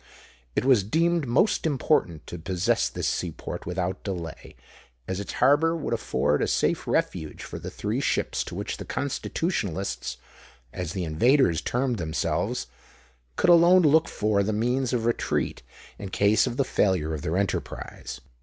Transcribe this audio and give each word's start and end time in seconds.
It 0.55 0.65
was 0.65 0.83
deemed 0.83 1.27
most 1.27 1.67
important 1.67 2.25
to 2.25 2.39
possess 2.39 2.89
this 2.89 3.07
sea 3.07 3.29
port 3.31 3.67
without 3.67 4.03
delay; 4.03 4.55
as 5.07 5.19
its 5.19 5.33
harbour 5.33 5.75
would 5.75 5.93
afford 5.93 6.41
a 6.41 6.47
safe 6.47 6.87
refuge 6.87 7.43
for 7.43 7.59
the 7.59 7.69
three 7.69 7.99
ships 7.99 8.43
to 8.45 8.55
which 8.55 8.77
the 8.77 8.85
Constitutionalists 8.85 10.17
(as 10.73 10.93
the 10.93 11.03
invaders 11.03 11.61
termed 11.61 11.99
themselves) 11.99 12.65
could 13.35 13.51
alone 13.51 13.83
look 13.83 14.07
for 14.07 14.41
the 14.41 14.53
means 14.53 14.91
of 14.91 15.05
retreat, 15.05 15.61
in 15.99 16.09
case 16.09 16.47
of 16.47 16.57
the 16.57 16.65
failure 16.65 17.13
of 17.13 17.21
their 17.21 17.37
enterprise. 17.37 18.21